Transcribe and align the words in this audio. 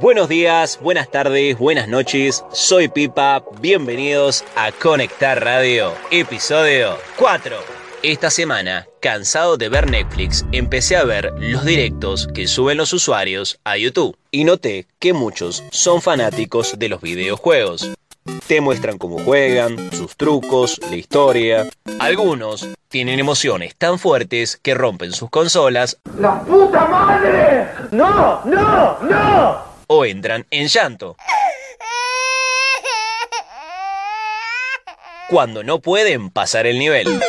Buenos 0.00 0.28
días, 0.28 0.78
buenas 0.82 1.10
tardes, 1.10 1.56
buenas 1.56 1.88
noches, 1.88 2.44
soy 2.52 2.88
Pipa, 2.88 3.44
bienvenidos 3.60 4.44
a 4.56 4.72
Conectar 4.72 5.42
Radio, 5.42 5.94
episodio 6.10 6.98
4. 7.16 7.56
Esta 8.02 8.30
semana, 8.30 8.86
cansado 9.00 9.56
de 9.56 9.68
ver 9.68 9.90
Netflix, 9.90 10.44
empecé 10.52 10.96
a 10.96 11.04
ver 11.04 11.32
los 11.38 11.64
directos 11.64 12.28
que 12.34 12.46
suben 12.46 12.76
los 12.76 12.92
usuarios 12.92 13.58
a 13.64 13.78
YouTube 13.78 14.16
y 14.30 14.44
noté 14.44 14.86
que 14.98 15.14
muchos 15.14 15.64
son 15.70 16.02
fanáticos 16.02 16.78
de 16.78 16.88
los 16.90 17.00
videojuegos. 17.00 17.88
Te 18.46 18.60
muestran 18.60 18.98
cómo 18.98 19.18
juegan, 19.18 19.90
sus 19.92 20.16
trucos, 20.16 20.80
la 20.90 20.96
historia. 20.96 21.68
Algunos 21.98 22.68
tienen 22.88 23.18
emociones 23.18 23.74
tan 23.76 23.98
fuertes 23.98 24.58
que 24.62 24.74
rompen 24.74 25.12
sus 25.12 25.30
consolas. 25.30 25.98
¡La 26.18 26.40
puta 26.42 26.84
madre! 26.86 27.68
¡No! 27.90 28.42
¡No! 28.44 28.98
¡No! 29.02 29.74
o 29.86 30.04
entran 30.04 30.46
en 30.50 30.68
llanto. 30.68 31.16
Cuando 35.28 35.62
no 35.62 35.80
pueden 35.80 36.30
pasar 36.30 36.66
el 36.66 36.78
nivel. 36.78 37.20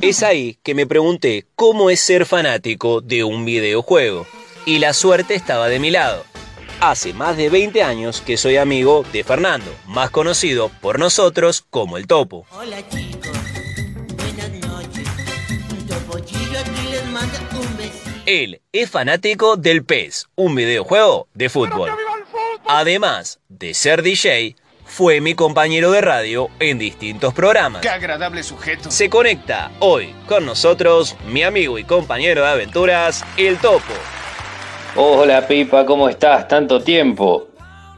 Es 0.00 0.22
ahí 0.22 0.58
que 0.62 0.74
me 0.74 0.86
pregunté 0.86 1.46
cómo 1.54 1.90
es 1.90 2.00
ser 2.00 2.26
fanático 2.26 3.00
de 3.00 3.24
un 3.24 3.44
videojuego. 3.44 4.26
Y 4.64 4.78
la 4.78 4.92
suerte 4.92 5.34
estaba 5.34 5.68
de 5.68 5.78
mi 5.78 5.90
lado. 5.90 6.24
Hace 6.80 7.14
más 7.14 7.38
de 7.38 7.48
20 7.48 7.82
años 7.82 8.20
que 8.20 8.36
soy 8.36 8.58
amigo 8.58 9.04
de 9.10 9.24
Fernando, 9.24 9.74
más 9.86 10.10
conocido 10.10 10.68
por 10.68 10.98
nosotros 10.98 11.64
como 11.70 11.96
el 11.96 12.06
Topo. 12.06 12.46
Hola 12.50 12.86
chicos, 12.90 13.30
buenas 14.16 14.50
noches. 14.50 15.08
Topochillo 15.88 16.58
aquí 16.58 16.88
les 16.90 17.04
manda 17.06 17.40
un 17.52 17.76
besito. 17.78 18.10
Él 18.26 18.60
es 18.72 18.90
fanático 18.90 19.56
del 19.56 19.84
PES, 19.84 20.28
un 20.34 20.54
videojuego 20.54 21.28
de 21.32 21.48
fútbol. 21.48 21.90
Además 22.66 23.40
de 23.48 23.72
ser 23.72 24.02
DJ, 24.02 24.54
fue 24.84 25.22
mi 25.22 25.34
compañero 25.34 25.90
de 25.92 26.02
radio 26.02 26.50
en 26.60 26.78
distintos 26.78 27.32
programas. 27.32 27.80
Qué 27.80 27.88
agradable 27.88 28.42
sujeto. 28.42 28.90
Se 28.90 29.08
conecta 29.08 29.70
hoy 29.78 30.14
con 30.28 30.44
nosotros 30.44 31.16
mi 31.26 31.42
amigo 31.42 31.78
y 31.78 31.84
compañero 31.84 32.42
de 32.42 32.48
aventuras, 32.48 33.24
el 33.38 33.56
Topo. 33.56 33.94
Hola 34.98 35.46
Pipa, 35.46 35.84
¿cómo 35.84 36.08
estás? 36.08 36.48
Tanto 36.48 36.80
tiempo. 36.80 37.48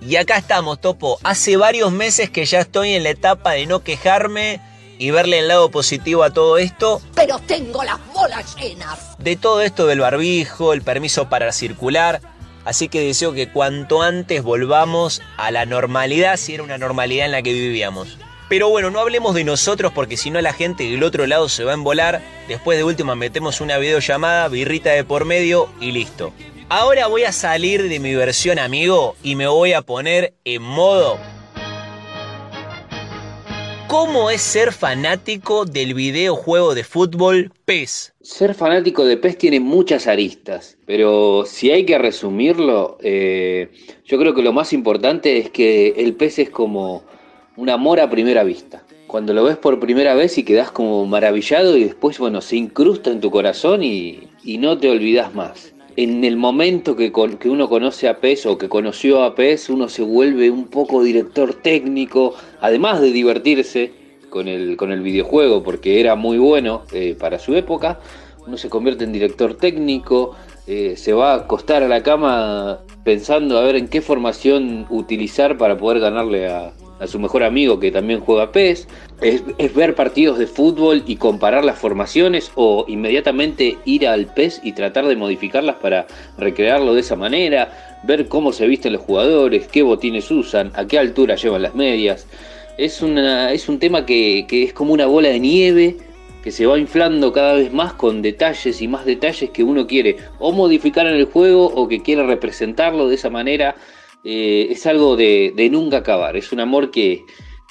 Y 0.00 0.16
acá 0.16 0.36
estamos, 0.36 0.80
Topo. 0.80 1.20
Hace 1.22 1.56
varios 1.56 1.92
meses 1.92 2.28
que 2.28 2.44
ya 2.44 2.58
estoy 2.58 2.94
en 2.94 3.04
la 3.04 3.10
etapa 3.10 3.52
de 3.52 3.66
no 3.66 3.84
quejarme 3.84 4.60
y 4.98 5.12
verle 5.12 5.38
el 5.38 5.46
lado 5.46 5.70
positivo 5.70 6.24
a 6.24 6.32
todo 6.32 6.58
esto. 6.58 7.00
Pero 7.14 7.38
tengo 7.38 7.84
las 7.84 7.98
bolas 8.12 8.56
llenas. 8.56 9.16
De 9.18 9.36
todo 9.36 9.62
esto 9.62 9.86
del 9.86 10.00
barbijo, 10.00 10.72
el 10.72 10.82
permiso 10.82 11.28
para 11.28 11.52
circular. 11.52 12.20
Así 12.64 12.88
que 12.88 13.00
deseo 13.00 13.32
que 13.32 13.48
cuanto 13.48 14.02
antes 14.02 14.42
volvamos 14.42 15.22
a 15.36 15.52
la 15.52 15.66
normalidad, 15.66 16.36
si 16.36 16.54
era 16.54 16.64
una 16.64 16.78
normalidad 16.78 17.26
en 17.26 17.32
la 17.32 17.42
que 17.42 17.52
vivíamos. 17.52 18.18
Pero 18.48 18.70
bueno, 18.70 18.90
no 18.90 18.98
hablemos 18.98 19.36
de 19.36 19.44
nosotros 19.44 19.92
porque 19.94 20.16
si 20.16 20.30
no 20.30 20.40
la 20.40 20.52
gente 20.52 20.82
del 20.82 21.04
otro 21.04 21.28
lado 21.28 21.48
se 21.48 21.62
va 21.62 21.70
a 21.70 21.74
embolar. 21.74 22.22
Después 22.48 22.76
de 22.76 22.82
última 22.82 23.14
metemos 23.14 23.60
una 23.60 23.78
videollamada, 23.78 24.48
birrita 24.48 24.90
de 24.90 25.04
por 25.04 25.26
medio 25.26 25.68
y 25.80 25.92
listo. 25.92 26.32
Ahora 26.70 27.06
voy 27.06 27.22
a 27.22 27.32
salir 27.32 27.88
de 27.88 27.98
mi 27.98 28.14
versión 28.14 28.58
amigo 28.58 29.16
y 29.22 29.36
me 29.36 29.46
voy 29.46 29.72
a 29.72 29.80
poner 29.80 30.34
en 30.44 30.60
modo 30.60 31.16
¿Cómo 33.86 34.28
es 34.28 34.42
ser 34.42 34.72
fanático 34.72 35.64
del 35.64 35.94
videojuego 35.94 36.74
de 36.74 36.84
fútbol 36.84 37.52
PES? 37.64 38.12
Ser 38.20 38.52
fanático 38.52 39.06
de 39.06 39.16
PES 39.16 39.38
tiene 39.38 39.60
muchas 39.60 40.06
aristas, 40.06 40.76
pero 40.84 41.46
si 41.46 41.70
hay 41.70 41.86
que 41.86 41.96
resumirlo, 41.96 42.98
eh, 43.00 43.70
yo 44.04 44.18
creo 44.18 44.34
que 44.34 44.42
lo 44.42 44.52
más 44.52 44.74
importante 44.74 45.38
es 45.38 45.48
que 45.48 45.94
el 45.96 46.16
PES 46.16 46.38
es 46.40 46.50
como 46.50 47.02
un 47.56 47.70
amor 47.70 47.98
a 47.98 48.10
primera 48.10 48.44
vista. 48.44 48.84
Cuando 49.06 49.32
lo 49.32 49.42
ves 49.44 49.56
por 49.56 49.80
primera 49.80 50.14
vez 50.14 50.36
y 50.36 50.42
quedas 50.42 50.70
como 50.70 51.06
maravillado 51.06 51.78
y 51.78 51.84
después, 51.84 52.18
bueno, 52.18 52.42
se 52.42 52.56
incrusta 52.56 53.10
en 53.10 53.20
tu 53.20 53.30
corazón 53.30 53.82
y, 53.82 54.28
y 54.44 54.58
no 54.58 54.76
te 54.76 54.90
olvidas 54.90 55.34
más 55.34 55.72
en 55.98 56.22
el 56.22 56.36
momento 56.36 56.94
que, 56.94 57.10
que, 57.40 57.48
uno 57.48 57.68
conoce 57.68 58.08
a 58.08 58.20
PES 58.20 58.46
o 58.46 58.56
que 58.56 58.68
conoció 58.68 59.24
a 59.24 59.34
PES, 59.34 59.68
uno 59.68 59.88
se 59.88 60.02
vuelve 60.02 60.48
un 60.48 60.68
poco 60.68 61.02
director 61.02 61.54
técnico, 61.54 62.34
además 62.60 63.00
de 63.00 63.10
divertirse 63.10 63.90
con 64.30 64.46
el, 64.46 65.02
videojuego, 65.02 65.64
porque 65.64 65.98
era 65.98 66.14
muy 66.14 66.38
bueno 66.38 66.82
eh, 66.92 67.16
para 67.18 67.40
su 67.40 67.56
época, 67.56 67.98
uno 68.46 68.56
se 68.56 68.70
convierte 68.70 69.02
en 69.02 69.12
director 69.12 69.56
técnico, 69.56 70.36
eh, 70.68 70.94
se 70.96 71.12
va 71.12 71.32
a 71.32 71.36
acostar 71.38 71.82
a 71.82 71.88
la 71.88 72.04
cama 72.04 72.78
pensando 73.02 73.58
a 73.58 73.62
ver 73.62 73.74
en 73.74 73.88
qué 73.88 74.00
formación 74.00 74.86
utilizar 74.90 75.58
para 75.58 75.76
poder 75.78 75.98
ganarle 75.98 76.46
a, 76.46 76.74
a 77.00 77.06
su 77.06 77.18
mejor 77.18 77.42
amigo 77.42 77.78
que 77.78 77.90
también 77.90 78.20
juega 78.20 78.52
PES, 78.52 78.88
es, 79.20 79.74
ver 79.74 79.94
partidos 79.94 80.38
de 80.38 80.46
fútbol 80.46 81.02
y 81.06 81.16
comparar 81.16 81.64
las 81.64 81.78
formaciones 81.78 82.50
o 82.54 82.84
inmediatamente 82.88 83.78
ir 83.84 84.06
al 84.06 84.26
PES 84.26 84.60
y 84.62 84.72
tratar 84.72 85.06
de 85.06 85.16
modificarlas 85.16 85.76
para 85.76 86.06
recrearlo 86.36 86.94
de 86.94 87.00
esa 87.00 87.16
manera, 87.16 87.98
ver 88.02 88.28
cómo 88.28 88.52
se 88.52 88.66
visten 88.66 88.92
los 88.92 89.02
jugadores, 89.02 89.68
qué 89.68 89.82
botines 89.82 90.30
usan, 90.30 90.72
a 90.74 90.86
qué 90.86 90.98
altura 90.98 91.36
llevan 91.36 91.62
las 91.62 91.74
medias. 91.74 92.26
Es, 92.76 93.02
una, 93.02 93.52
es 93.52 93.68
un 93.68 93.78
tema 93.78 94.06
que, 94.06 94.46
que 94.48 94.62
es 94.62 94.72
como 94.72 94.92
una 94.92 95.06
bola 95.06 95.28
de 95.28 95.40
nieve 95.40 95.96
que 96.42 96.52
se 96.52 96.66
va 96.66 96.78
inflando 96.78 97.32
cada 97.32 97.54
vez 97.54 97.72
más 97.72 97.92
con 97.94 98.22
detalles 98.22 98.80
y 98.80 98.86
más 98.86 99.04
detalles 99.04 99.50
que 99.50 99.64
uno 99.64 99.86
quiere 99.86 100.16
o 100.38 100.52
modificar 100.52 101.06
en 101.06 101.14
el 101.14 101.24
juego 101.24 101.66
o 101.66 101.88
que 101.88 102.00
quiere 102.00 102.24
representarlo 102.24 103.08
de 103.08 103.16
esa 103.16 103.30
manera 103.30 103.74
eh, 104.24 104.68
es 104.70 104.86
algo 104.86 105.16
de, 105.16 105.68
nunca 105.70 105.98
acabar, 105.98 106.36
es 106.36 106.52
un 106.52 106.60
amor 106.60 106.90
que, 106.90 107.24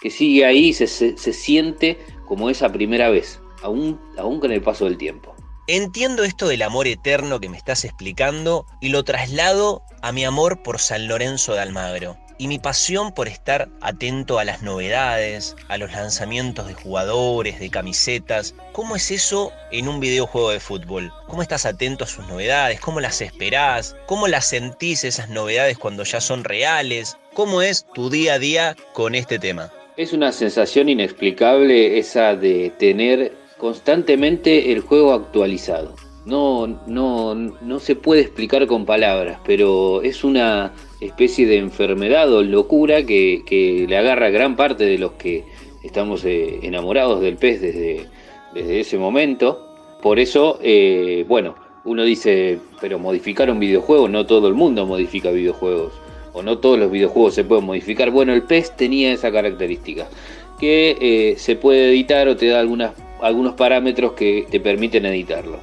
sigue 0.10 0.46
ahí, 0.46 0.74
se, 0.74 0.88
se, 0.88 1.34
siente 1.34 1.98
como 2.26 2.50
esa 2.50 2.72
primera 2.72 3.10
vez, 3.10 3.42
aún, 3.62 4.00
aún 4.18 4.40
con 4.40 4.52
el 4.52 4.62
paso 4.62 4.86
del 4.86 4.98
tiempo. 4.98 5.36
Entiendo 5.68 6.24
esto 6.24 6.48
del 6.48 6.62
amor 6.62 6.88
eterno 6.88 7.42
que 7.42 7.50
me 7.50 7.58
estás 7.58 7.84
explicando 7.84 8.66
y 8.80 8.90
lo 8.90 9.04
traslado 9.04 9.82
a 10.02 10.14
mi 10.14 10.24
amor 10.24 10.64
por 10.64 10.80
San 10.80 11.10
Lorenzo 11.10 11.56
de 11.56 11.60
Almagro 11.60 12.18
y 12.38 12.48
mi 12.48 12.60
pasión 12.60 13.14
por 13.14 13.28
estar 13.28 13.70
atento 13.82 14.40
a 14.40 14.46
las 14.46 14.62
novedades, 14.62 15.56
a 15.68 15.78
los 15.78 15.92
lanzamientos 15.92 16.68
de 16.68 16.74
jugadores, 16.74 17.60
de 17.60 17.70
camisetas. 17.70 18.56
¿Cómo 18.72 18.96
es 18.96 19.12
eso 19.12 19.52
en 19.72 19.88
un 19.88 20.00
videojuego 20.00 20.52
de 20.52 20.60
fútbol? 20.60 21.12
¿Cómo 21.28 21.42
estás 21.42 21.66
atento 21.66 22.04
a 22.04 22.08
sus 22.08 22.28
novedades? 22.28 22.80
¿Cómo 22.80 23.00
las 23.00 23.22
esperás? 23.22 23.96
¿Cómo 24.06 24.28
las 24.28 24.46
sentís 24.46 25.04
esas 25.04 25.30
novedades 25.30 25.78
cuando 25.78 26.04
ya 26.04 26.22
son 26.22 26.44
reales? 26.44 27.18
¿Cómo 27.34 27.62
es 27.62 27.86
tu 27.94 28.10
día 28.10 28.34
a 28.34 28.40
día 28.40 28.76
con 28.94 29.16
este 29.16 29.40
tema? 29.40 29.72
Es 29.96 30.14
una 30.14 30.32
sensación 30.32 30.90
inexplicable 30.90 31.98
esa 31.98 32.36
de 32.36 32.72
tener 32.78 33.36
constantemente 33.58 34.72
el 34.72 34.82
juego 34.82 35.14
actualizado 35.14 35.96
no, 36.28 36.68
no, 36.88 37.34
no 37.36 37.80
se 37.80 37.96
puede 37.96 38.22
explicar 38.22 38.68
con 38.68 38.86
palabras, 38.86 39.40
pero 39.46 40.02
es 40.02 40.26
una 40.26 40.74
especie 41.02 41.46
de 41.46 41.58
enfermedad 41.58 42.32
o 42.34 42.44
locura 42.44 43.04
que, 43.04 43.86
le 43.88 43.98
agarra 43.98 44.28
a 44.28 44.32
gran 44.32 44.56
parte 44.56 44.86
de 44.86 44.98
los 44.98 45.14
que 45.14 45.44
estamos 45.84 46.26
eh, 46.26 46.60
enamorados 46.64 47.22
del 47.22 47.38
pez 47.38 47.62
desde, 47.62 48.06
desde 48.54 48.80
ese 48.80 48.98
momento. 48.98 49.64
Por 50.02 50.20
eso, 50.20 50.60
eh, 50.62 51.26
bueno, 51.28 51.56
uno 51.86 52.04
dice, 52.04 52.60
pero 52.82 53.00
modificar 53.00 53.50
un 53.50 53.60
videojuego, 53.60 54.08
no 54.08 54.26
todo 54.26 54.48
el 54.48 54.54
mundo 54.54 54.86
modifica 54.86 55.32
videojuegos, 55.32 55.94
o 56.34 56.44
no 56.44 56.58
todos 56.60 56.78
los 56.78 56.92
videojuegos 56.92 57.34
se 57.34 57.44
pueden 57.44 57.66
modificar. 57.66 58.12
Bueno, 58.12 58.34
el 58.34 58.44
pez 58.44 58.76
tenía 58.76 59.14
esa 59.14 59.32
característica, 59.32 60.08
que 60.60 60.98
eh, 61.00 61.36
se 61.38 61.56
puede 61.56 61.90
editar 61.90 62.28
o 62.28 62.36
te 62.36 62.48
da 62.48 62.60
algunas, 62.60 62.94
algunos 63.22 63.54
parámetros 63.54 64.14
que 64.14 64.46
te 64.50 64.60
permiten 64.60 65.06
editarlo. 65.06 65.60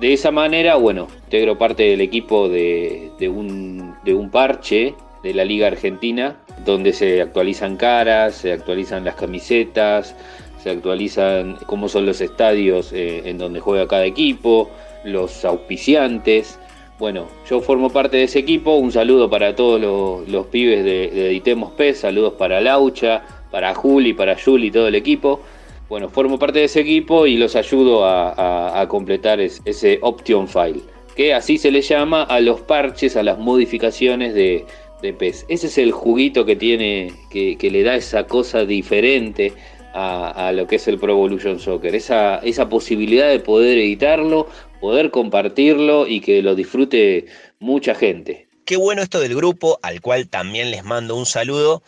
De 0.00 0.12
esa 0.12 0.30
manera, 0.30 0.76
bueno, 0.76 1.08
integro 1.24 1.58
parte 1.58 1.82
del 1.82 2.00
equipo 2.00 2.48
de, 2.48 3.10
un, 3.28 3.94
de 4.04 4.14
un 4.14 4.30
parche 4.30 4.94
de 5.22 5.34
la 5.34 5.44
Liga 5.44 5.66
Argentina, 5.66 6.36
donde 6.64 6.92
se 6.92 7.20
actualizan 7.20 7.76
caras, 7.76 8.34
se 8.36 8.52
actualizan 8.52 9.04
las 9.04 9.14
camisetas, 9.16 10.14
se 10.62 10.70
actualizan 10.70 11.56
cómo 11.66 11.88
son 11.88 12.06
los 12.06 12.20
estadios 12.20 12.92
eh, 12.92 13.22
en 13.24 13.38
donde 13.38 13.60
juega 13.60 13.88
cada 13.88 14.04
equipo, 14.06 14.70
los 15.04 15.44
auspiciantes. 15.44 16.58
Bueno, 16.98 17.28
yo 17.48 17.60
formo 17.60 17.90
parte 17.90 18.16
de 18.16 18.24
ese 18.24 18.40
equipo. 18.40 18.74
Un 18.74 18.90
saludo 18.90 19.30
para 19.30 19.54
todos 19.54 19.80
los, 20.28 20.46
pibes 20.46 20.84
de, 20.84 21.10
de 21.10 21.26
Editemos 21.28 21.72
PES, 21.72 22.00
saludos 22.00 22.34
para 22.34 22.60
Laucha, 22.60 23.22
para 23.50 23.74
Juli, 23.74 24.12
para 24.14 24.36
Juli 24.36 24.70
todo 24.70 24.88
el 24.88 24.94
equipo. 24.94 25.40
Bueno, 25.88 26.10
formo 26.10 26.38
parte 26.38 26.58
de 26.58 26.66
ese 26.66 26.80
equipo 26.80 27.26
y 27.26 27.38
los 27.38 27.56
ayudo 27.56 28.04
a, 28.04 28.86
completar 28.88 29.40
ese 29.40 29.98
option 30.02 30.46
file, 30.46 30.80
que 31.18 31.34
así 31.34 31.58
se 31.58 31.72
le 31.72 31.82
llama 31.82 32.22
a 32.22 32.38
los 32.38 32.60
parches, 32.60 33.16
a 33.16 33.24
las 33.24 33.40
modificaciones 33.40 34.34
de, 34.34 34.64
PES. 35.02 35.46
Ese 35.48 35.66
es 35.66 35.76
el 35.76 35.90
juguito 35.90 36.44
que 36.44 36.54
tiene, 36.54 37.12
que, 37.28 37.58
le 37.60 37.82
da 37.82 37.96
esa 37.96 38.28
cosa 38.28 38.64
diferente 38.64 39.52
a, 39.94 40.52
lo 40.54 40.68
que 40.68 40.76
es 40.76 40.86
el 40.86 40.96
Pro 40.96 41.14
Evolution 41.14 41.58
Soccer. 41.58 41.96
Esa, 41.96 42.36
esa 42.38 42.68
posibilidad 42.68 43.28
de 43.28 43.40
poder 43.40 43.78
editarlo, 43.78 44.46
poder 44.80 45.10
compartirlo 45.10 46.06
y 46.06 46.20
que 46.20 46.40
lo 46.40 46.54
disfrute 46.54 47.26
mucha 47.58 47.96
gente. 47.96 48.46
Qué 48.64 48.76
bueno 48.76 49.02
esto 49.02 49.18
del 49.18 49.34
grupo, 49.34 49.80
al 49.82 50.00
cual 50.00 50.28
también 50.28 50.70
les 50.70 50.84
mando 50.84 51.16
un 51.16 51.26
saludo, 51.26 51.82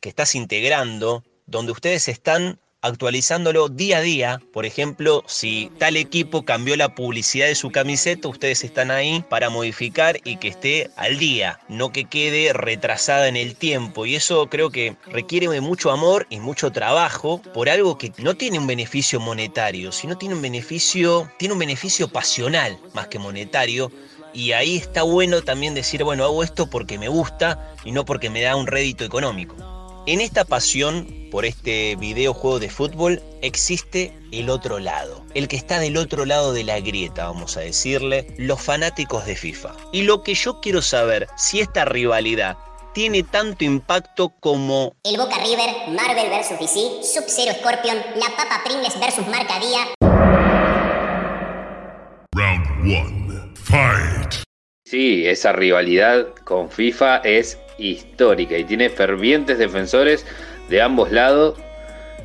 que 0.00 0.08
estás 0.08 0.34
integrando, 0.34 1.22
donde 1.44 1.72
ustedes 1.72 2.08
están 2.08 2.58
actualizándolo 2.82 3.68
día 3.68 3.98
a 3.98 4.02
día. 4.02 4.40
Por 4.52 4.66
ejemplo, 4.66 5.22
si 5.26 5.70
tal 5.78 5.96
equipo 5.96 6.44
cambió 6.44 6.76
la 6.76 6.94
publicidad 6.94 7.46
de 7.46 7.54
su 7.54 7.70
camiseta, 7.70 8.28
ustedes 8.28 8.64
están 8.64 8.90
ahí 8.90 9.24
para 9.28 9.50
modificar 9.50 10.18
y 10.24 10.36
que 10.36 10.48
esté 10.48 10.90
al 10.96 11.18
día, 11.18 11.60
no 11.68 11.92
que 11.92 12.04
quede 12.04 12.52
retrasada 12.52 13.28
en 13.28 13.36
el 13.36 13.56
tiempo. 13.56 14.06
Y 14.06 14.16
eso 14.16 14.48
creo 14.48 14.70
que 14.70 14.96
requiere 15.06 15.48
de 15.48 15.60
mucho 15.60 15.90
amor 15.90 16.26
y 16.30 16.40
mucho 16.40 16.70
trabajo 16.70 17.42
por 17.54 17.68
algo 17.68 17.98
que 17.98 18.12
no 18.18 18.34
tiene 18.34 18.58
un 18.58 18.66
beneficio 18.66 19.20
monetario, 19.20 19.92
sino 19.92 20.16
tiene 20.16 20.34
un 20.34 20.42
beneficio, 20.42 21.30
tiene 21.38 21.54
un 21.54 21.60
beneficio 21.60 22.08
pasional 22.08 22.78
más 22.94 23.08
que 23.08 23.18
monetario. 23.18 23.90
Y 24.32 24.52
ahí 24.52 24.76
está 24.76 25.02
bueno 25.02 25.42
también 25.42 25.74
decir, 25.74 26.04
bueno, 26.04 26.24
hago 26.24 26.44
esto 26.44 26.70
porque 26.70 26.98
me 26.98 27.08
gusta 27.08 27.74
y 27.84 27.90
no 27.90 28.04
porque 28.04 28.30
me 28.30 28.42
da 28.42 28.54
un 28.54 28.68
rédito 28.68 29.04
económico. 29.04 29.79
En 30.10 30.20
esta 30.20 30.44
pasión 30.44 31.06
por 31.30 31.44
este 31.44 31.94
videojuego 31.94 32.58
de 32.58 32.68
fútbol 32.68 33.22
existe 33.42 34.12
el 34.32 34.50
otro 34.50 34.80
lado, 34.80 35.24
el 35.34 35.46
que 35.46 35.54
está 35.54 35.78
del 35.78 35.96
otro 35.96 36.24
lado 36.24 36.52
de 36.52 36.64
la 36.64 36.80
grieta, 36.80 37.28
vamos 37.28 37.56
a 37.56 37.60
decirle, 37.60 38.26
los 38.36 38.60
fanáticos 38.60 39.24
de 39.24 39.36
FIFA. 39.36 39.70
Y 39.92 40.02
lo 40.02 40.24
que 40.24 40.34
yo 40.34 40.60
quiero 40.60 40.82
saber, 40.82 41.28
si 41.36 41.60
esta 41.60 41.84
rivalidad 41.84 42.58
tiene 42.92 43.22
tanto 43.22 43.62
impacto 43.62 44.30
como 44.40 44.96
el 45.04 45.16
Boca 45.16 45.36
River, 45.44 45.70
Marvel 45.90 46.28
vs 46.28 46.58
DC, 46.58 47.04
Sub-Zero 47.04 47.54
Scorpion, 47.60 47.98
la 48.16 48.34
Papa 48.36 48.62
Pringles 48.64 48.98
vs 48.98 49.28
Marcadía. 49.28 49.94
Round 52.32 52.66
1. 52.84 53.54
Fight. 53.54 54.42
Sí, 54.84 55.24
esa 55.24 55.52
rivalidad 55.52 56.34
con 56.42 56.68
FIFA 56.68 57.18
es 57.18 57.56
histórica 57.80 58.56
y 58.56 58.64
tiene 58.64 58.90
fervientes 58.90 59.58
defensores 59.58 60.26
de 60.68 60.82
ambos 60.82 61.10
lados 61.10 61.58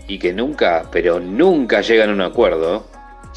y 0.07 0.19
que 0.19 0.33
nunca, 0.33 0.89
pero 0.91 1.19
nunca 1.19 1.81
llegan 1.81 2.09
a 2.09 2.13
un 2.13 2.21
acuerdo. 2.21 2.85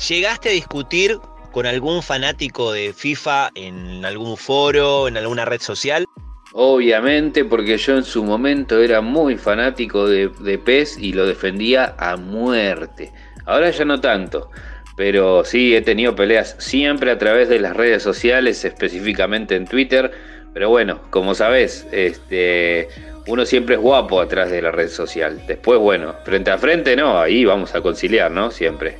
¿Llegaste 0.08 0.50
a 0.50 0.52
discutir 0.52 1.18
con 1.52 1.66
algún 1.66 2.02
fanático 2.02 2.72
de 2.72 2.92
FIFA 2.92 3.50
en 3.54 4.04
algún 4.04 4.36
foro, 4.36 5.08
en 5.08 5.16
alguna 5.16 5.44
red 5.44 5.60
social? 5.60 6.04
Obviamente, 6.52 7.44
porque 7.44 7.76
yo 7.78 7.96
en 7.96 8.04
su 8.04 8.24
momento 8.24 8.82
era 8.82 9.00
muy 9.00 9.36
fanático 9.36 10.06
de, 10.06 10.28
de 10.40 10.58
PES 10.58 10.98
y 10.98 11.12
lo 11.12 11.26
defendía 11.26 11.94
a 11.98 12.16
muerte. 12.16 13.12
Ahora 13.44 13.70
ya 13.70 13.84
no 13.84 14.00
tanto, 14.00 14.50
pero 14.96 15.44
sí 15.44 15.74
he 15.74 15.82
tenido 15.82 16.14
peleas 16.14 16.56
siempre 16.58 17.10
a 17.10 17.18
través 17.18 17.48
de 17.48 17.60
las 17.60 17.76
redes 17.76 18.02
sociales, 18.02 18.64
específicamente 18.64 19.56
en 19.56 19.66
Twitter 19.66 20.12
pero 20.54 20.70
bueno, 20.70 21.00
como 21.10 21.34
sabes, 21.34 21.86
este, 21.92 22.88
uno 23.26 23.44
siempre 23.44 23.76
es 23.76 23.80
guapo 23.80 24.20
atrás 24.20 24.50
de 24.50 24.62
la 24.62 24.70
red 24.70 24.88
social. 24.88 25.46
Después, 25.46 25.78
bueno, 25.78 26.14
frente 26.24 26.50
a 26.50 26.58
frente 26.58 26.96
no, 26.96 27.20
ahí 27.20 27.44
vamos 27.44 27.74
a 27.74 27.80
conciliar, 27.80 28.30
¿no? 28.30 28.50
Siempre. 28.50 28.96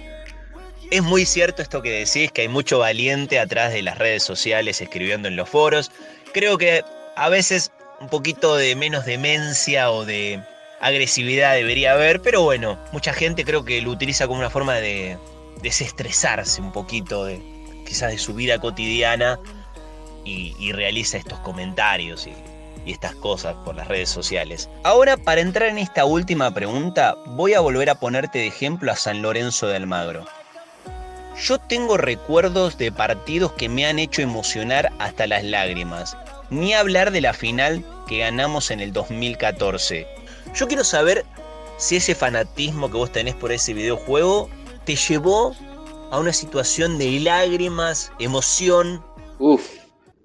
Es 0.91 1.03
muy 1.03 1.27
cierto 1.27 1.63
esto 1.63 1.83
que 1.83 1.91
decís, 1.91 2.33
que 2.33 2.43
hay 2.43 2.49
mucho 2.49 2.79
valiente 2.79 3.39
atrás 3.39 3.73
de 3.73 3.83
las 3.83 3.99
redes 3.99 4.23
sociales 4.23 4.81
escribiendo 4.81 5.29
en 5.29 5.37
los 5.37 5.49
foros. 5.49 5.91
Creo 6.33 6.59
que 6.59 6.83
a 7.17 7.29
veces 7.29 7.73
un 8.01 8.09
poquito 8.09 8.57
de 8.57 8.77
menos 8.77 9.05
demencia 9.05 9.91
o 9.91 10.05
de 10.05 10.41
agresividad 10.81 11.55
debería 11.55 11.93
haber, 11.93 12.21
pero 12.21 12.43
bueno, 12.43 12.79
mucha 12.93 13.13
gente 13.13 13.45
creo 13.45 13.65
que 13.65 13.83
lo 13.83 13.91
utiliza 13.91 14.27
como 14.27 14.39
una 14.39 14.51
forma 14.51 14.77
de 14.77 15.19
desestresarse 15.63 16.61
un 16.61 16.73
poquito 16.73 17.25
de 17.25 17.41
quizás 17.85 18.13
de 18.13 18.19
su 18.19 18.35
vida 18.35 18.59
cotidiana 18.59 19.41
y, 20.25 20.73
realiza 20.73 21.17
estos 21.17 21.39
comentarios 21.41 22.27
y, 22.27 22.33
y 22.85 22.93
estas 22.93 23.15
cosas 23.15 23.57
por 23.65 23.75
las 23.75 23.89
redes 23.89 24.11
sociales. 24.11 24.69
Ahora, 24.85 25.17
para 25.17 25.41
entrar 25.41 25.69
en 25.69 25.79
esta 25.79 26.05
última 26.05 26.53
pregunta, 26.53 27.17
voy 27.27 27.55
a 27.55 27.61
volver 27.61 27.91
a 27.91 27.99
ponerte 27.99 28.39
de 28.39 28.47
ejemplo 28.47 28.93
a 28.93 28.97
San 28.97 29.23
Lorenzo 29.23 29.67
de 29.67 29.77
Almagro. 29.77 30.27
Yo 31.41 31.59
tengo 31.59 31.97
recuerdos 31.97 32.79
de 32.79 32.91
partidos 32.91 33.53
que 33.53 33.69
me 33.69 33.87
han 33.87 33.99
hecho 33.99 34.23
emocionar 34.23 34.91
hasta 34.99 35.27
las 35.27 35.45
lágrimas, 35.45 36.17
ni 36.51 36.75
hablar 36.75 37.13
de 37.13 37.21
la 37.21 37.33
final 37.33 37.85
que 38.09 38.19
ganamos 38.19 38.71
en 38.73 38.81
el 38.81 38.93
2014. 38.93 40.07
Yo 40.55 40.67
quiero 40.67 40.83
saber 40.83 41.25
si 41.77 41.97
ese 41.97 42.17
fanatismo 42.17 42.91
que 42.91 42.97
vos 42.97 43.13
tenés 43.13 43.37
por 43.37 43.53
ese 43.53 43.73
videojuego 43.73 44.51
te 44.85 44.97
llevó 44.97 45.55
a 46.11 46.19
una 46.19 46.33
situación 46.33 46.99
de 46.99 47.21
lágrimas, 47.21 48.11
emoción. 48.19 49.05
Uf, 49.39 49.63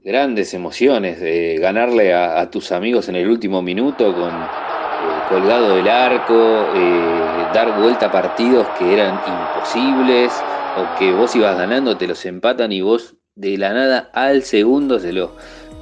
grandes 0.03 0.53
emociones 0.53 1.19
ganarle 1.61 2.13
a, 2.13 2.49
tus 2.51 2.71
amigos 2.71 3.07
en 3.09 3.15
el 3.15 3.29
último 3.29 3.61
minuto 3.61 4.13
con 4.13 4.29
eh, 4.29 5.23
colgado 5.29 5.75
del 5.75 5.87
arco, 5.87 6.67
eh, 6.75 7.47
dar 7.53 7.79
vuelta 7.79 8.07
a 8.07 8.11
partidos 8.11 8.67
que 8.77 8.93
eran 8.93 9.19
imposibles 9.25 10.33
o 10.77 10.99
que 10.99 11.11
vos 11.13 11.35
ibas 11.35 11.57
ganando, 11.57 11.97
te 11.97 12.07
los 12.07 12.25
empatan 12.25 12.71
y 12.71 12.81
vos 12.81 13.15
de 13.35 13.57
la 13.57 13.73
nada 13.73 14.09
al 14.13 14.43
segundo 14.43 14.99
se 14.99 15.13
los 15.13 15.31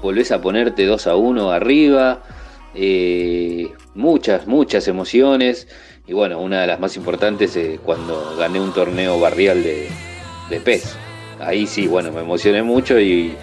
volvés 0.02 0.32
a 0.32 0.42
ponerte 0.42 0.86
2 0.86 1.08
a 1.08 1.16
1 1.16 1.52
arriba. 1.52 2.24
Eh, 2.74 3.72
muchas, 3.94 4.48
muchas 4.48 4.88
emociones. 4.88 5.68
Y 6.08 6.14
bueno, 6.14 6.40
una 6.40 6.62
de 6.62 6.68
las 6.68 6.80
más 6.80 6.96
importantes 6.96 7.56
es 7.56 7.80
cuando 7.80 8.36
gané 8.38 8.60
un 8.60 8.74
torneo 8.74 9.20
barrial 9.20 9.64
de, 9.64 9.88
de 10.50 10.60
PES. 10.60 10.98
Ahí 11.40 11.68
sí, 11.68 11.88
bueno, 11.88 12.12
me 12.12 12.22
emocioné 12.22 12.64
mucho 12.64 13.00
y 13.00 13.36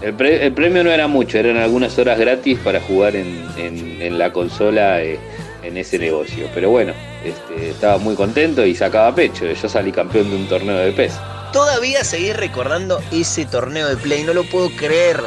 el, 0.00 0.14
premio 0.14 0.84
no 0.84 0.90
era 0.90 1.08
mucho, 1.08 1.38
eran 1.38 1.56
algunas 1.56 1.98
horas 1.98 2.18
gratis 2.18 2.58
para 2.60 2.80
jugar 2.80 3.16
en, 3.16 4.18
la 4.18 4.32
consola 4.32 5.02
eh, 5.02 5.18
en 5.62 5.76
ese 5.76 5.98
negocio. 5.98 6.48
Pero 6.54 6.70
bueno, 6.70 6.92
este, 7.24 7.70
estaba 7.70 7.98
muy 7.98 8.14
contento 8.14 8.64
y 8.64 8.74
sacaba 8.74 9.14
pecho. 9.14 9.44
Yo 9.46 9.68
salí 9.68 9.92
campeón 9.92 10.30
de 10.30 10.36
un 10.36 10.48
torneo 10.48 10.76
de 10.78 10.92
PES. 10.92 11.14
Todavía 11.52 12.04
seguís 12.04 12.36
recordando 12.36 13.00
ese 13.10 13.46
torneo 13.46 13.88
de 13.88 13.96
Play, 13.96 14.22
no 14.22 14.34
lo 14.34 14.44
puedo 14.44 14.70
creer. 14.70 15.20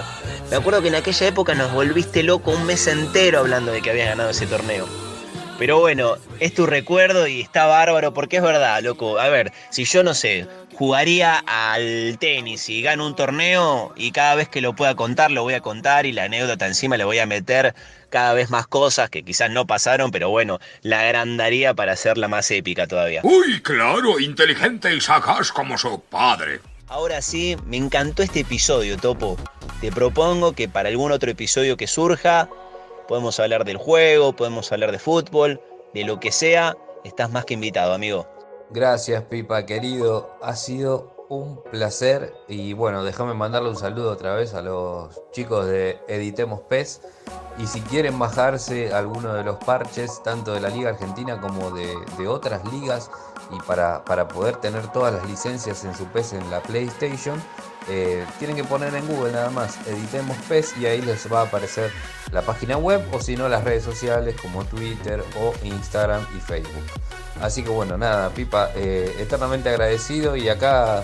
Me 0.49 0.57
acuerdo 0.57 0.81
que 0.81 0.89
en 0.89 0.95
aquella 0.95 1.27
época 1.27 1.55
nos 1.55 1.73
volviste 1.73 2.23
loco 2.23 2.51
un 2.51 2.65
mes 2.65 2.87
entero 2.87 3.39
hablando 3.39 3.71
de 3.71 3.81
que 3.81 3.89
habías 3.89 4.09
ganado 4.09 4.29
ese 4.29 4.45
torneo. 4.45 5.10
Pero 5.61 5.79
bueno, 5.79 6.15
es 6.39 6.55
tu 6.55 6.65
recuerdo 6.65 7.27
y 7.27 7.39
está 7.39 7.67
bárbaro 7.67 8.15
porque 8.15 8.37
es 8.37 8.41
verdad, 8.41 8.81
loco. 8.81 9.19
A 9.19 9.29
ver, 9.29 9.53
si 9.69 9.83
yo 9.83 10.01
no 10.01 10.15
sé, 10.15 10.47
jugaría 10.73 11.37
al 11.37 12.17
tenis 12.19 12.67
y 12.67 12.81
gano 12.81 13.05
un 13.05 13.15
torneo 13.15 13.93
y 13.95 14.11
cada 14.11 14.33
vez 14.33 14.49
que 14.49 14.59
lo 14.59 14.75
pueda 14.75 14.95
contar 14.95 15.29
lo 15.29 15.43
voy 15.43 15.53
a 15.53 15.61
contar 15.61 16.07
y 16.07 16.13
la 16.13 16.23
anécdota 16.23 16.65
encima 16.65 16.97
le 16.97 17.03
voy 17.03 17.19
a 17.19 17.27
meter 17.27 17.75
cada 18.09 18.33
vez 18.33 18.49
más 18.49 18.65
cosas 18.65 19.11
que 19.11 19.21
quizás 19.21 19.51
no 19.51 19.67
pasaron, 19.67 20.09
pero 20.09 20.31
bueno, 20.31 20.57
la 20.81 21.01
agrandaría 21.01 21.75
para 21.75 21.91
hacerla 21.91 22.27
más 22.27 22.49
épica 22.49 22.87
todavía. 22.87 23.21
Uy, 23.21 23.61
claro, 23.61 24.19
inteligente 24.19 24.95
y 24.95 24.99
sagaz 24.99 25.51
como 25.51 25.77
su 25.77 26.01
padre. 26.01 26.59
Ahora 26.87 27.21
sí, 27.21 27.55
me 27.67 27.77
encantó 27.77 28.23
este 28.23 28.39
episodio, 28.39 28.97
Topo. 28.97 29.37
Te 29.79 29.91
propongo 29.91 30.53
que 30.53 30.67
para 30.67 30.89
algún 30.89 31.11
otro 31.11 31.29
episodio 31.29 31.77
que 31.77 31.85
surja, 31.85 32.49
podemos 33.11 33.37
hablar 33.41 33.65
del 33.65 33.75
juego, 33.75 34.31
podemos 34.31 34.71
hablar 34.71 34.93
de 34.93 34.97
fútbol, 34.97 35.59
de 35.93 36.05
lo 36.05 36.21
que 36.21 36.31
sea. 36.31 36.77
Estás 37.03 37.29
más 37.29 37.43
que 37.43 37.55
invitado, 37.55 37.93
amigo. 37.93 38.25
Gracias, 38.69 39.21
Pipa, 39.23 39.65
querido. 39.65 40.37
Ha 40.41 40.55
sido 40.55 41.11
un 41.27 41.61
placer. 41.61 42.33
Y 42.47 42.71
bueno, 42.71 43.03
déjame 43.03 43.33
mandarle 43.33 43.67
un 43.67 43.75
saludo 43.75 44.11
otra 44.11 44.35
vez 44.35 44.53
a 44.53 44.61
los 44.61 45.21
chicos 45.31 45.65
de 45.65 45.99
Editemos 46.07 46.61
PES. 46.69 47.01
Y 47.57 47.67
si 47.67 47.81
quieren 47.81 48.17
bajarse 48.17 48.93
alguno 48.93 49.33
de 49.33 49.43
los 49.43 49.57
parches, 49.57 50.23
tanto 50.23 50.53
de 50.53 50.61
la 50.61 50.69
Liga 50.69 50.91
Argentina 50.91 51.41
como 51.41 51.69
de, 51.71 52.27
otras 52.29 52.61
ligas, 52.71 53.11
y 53.51 53.59
para, 53.63 54.03
para, 54.05 54.27
poder 54.27 54.57
tener 54.57 54.87
todas 54.91 55.13
las 55.13 55.25
licencias 55.27 55.83
en 55.83 55.95
su 55.95 56.05
PES 56.05 56.33
en 56.33 56.49
la 56.49 56.61
PlayStation, 56.61 57.41
eh, 57.89 58.25
tienen 58.39 58.55
que 58.55 58.63
poner 58.63 58.93
en 58.93 59.07
Google 59.07 59.31
nada 59.31 59.49
más 59.49 59.75
Editemos 59.87 60.37
PES 60.47 60.77
y 60.77 60.85
ahí 60.85 61.01
les 61.01 61.31
va 61.31 61.41
a 61.41 61.43
aparecer 61.45 61.91
la 62.31 62.41
página 62.43 62.77
web 62.77 63.03
o 63.11 63.19
si 63.19 63.35
no 63.35 63.49
las 63.49 63.63
redes 63.63 63.83
sociales 63.83 64.35
como 64.41 64.63
Twitter 64.65 65.23
o 65.39 65.53
Instagram 65.63 66.25
y 66.37 66.39
Facebook. 66.39 66.83
Así 67.41 67.63
que 67.63 67.69
bueno, 67.69 67.97
nada, 67.97 68.29
Pipa, 68.29 68.69
eh, 68.75 69.15
eternamente 69.19 69.69
agradecido 69.69 70.35
y 70.35 70.47
acá 70.47 71.03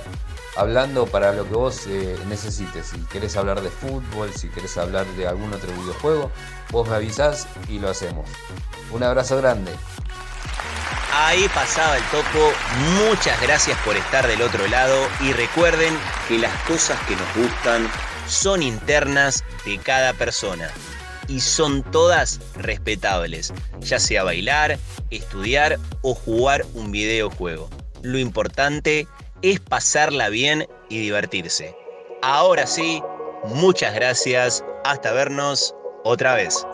hablando 0.56 1.06
para 1.08 1.34
lo 1.34 1.46
que 1.46 1.56
vos 1.56 1.88
eh, 1.88 2.18
necesites. 2.28 2.88
Si 2.88 3.00
querés 3.06 3.36
hablar 3.38 3.62
de 3.62 3.70
fútbol, 3.70 4.32
si 4.34 4.48
querés 4.50 4.78
hablar 4.78 5.06
de 5.16 5.28
algún 5.28 5.54
otro 5.54 5.72
videojuego, 5.74 6.32
vos 6.72 6.88
me 6.88 6.96
avisás 6.96 7.48
y 7.68 7.80
lo 7.80 7.90
hacemos. 7.90 8.30
Un 8.92 9.04
abrazo 9.04 9.38
grande. 9.38 9.72
Ahí 11.28 11.50
pasaba 11.50 11.98
el 11.98 12.04
topo. 12.06 12.54
Muchas 13.06 13.42
gracias 13.42 13.78
por 13.84 13.98
estar 13.98 14.26
del 14.26 14.42
otro 14.42 14.66
lado 14.70 15.10
y 15.20 15.34
recuerden 15.34 15.94
que 16.30 16.40
las 16.40 16.56
cosas 16.64 16.98
que 17.06 17.18
nos 17.18 17.36
gustan 17.36 17.86
son 18.30 18.64
internas 18.64 19.44
de 19.66 19.78
cada 19.78 20.14
persona. 20.14 20.70
y 21.28 21.42
son 21.42 21.84
todas 21.92 22.40
respetables, 22.56 23.54
ya 23.82 24.00
sea 24.00 24.24
bailar, 24.24 24.80
estudiar 25.12 25.78
o 26.02 26.16
jugar 26.16 26.66
un 26.74 26.94
videojuego. 26.94 27.70
Lo 28.02 28.18
importante 28.18 29.06
es 29.42 29.60
pasarla 29.60 30.30
bien 30.30 30.66
y 30.88 31.00
divertirse. 31.00 31.76
Ahora 32.22 32.66
sí, 32.66 33.04
muchas 33.44 33.94
gracias, 33.94 34.64
hasta 34.86 35.12
vernos 35.12 35.76
otra 36.06 36.36
vez. 36.36 36.66